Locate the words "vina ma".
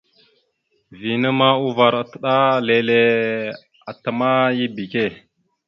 0.99-1.49